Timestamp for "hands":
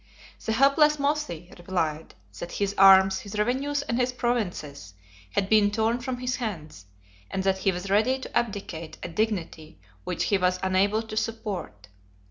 6.37-6.87